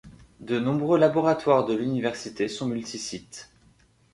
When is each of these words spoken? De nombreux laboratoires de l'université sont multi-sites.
De 0.39 0.57
nombreux 0.57 0.97
laboratoires 0.97 1.63
de 1.65 1.75
l'université 1.75 2.47
sont 2.47 2.65
multi-sites. 2.67 3.51